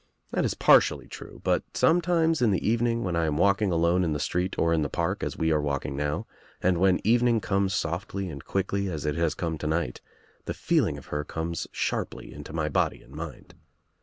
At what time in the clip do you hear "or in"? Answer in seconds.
4.57-4.81